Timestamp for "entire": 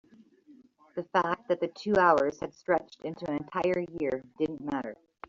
3.37-3.85